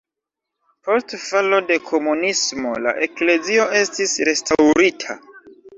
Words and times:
Post 0.87 1.13
falo 1.25 1.59
de 1.69 1.77
komunismo 1.91 2.73
la 2.87 2.97
eklezio 3.09 3.71
estis 3.85 4.21
restaŭrita. 4.33 5.25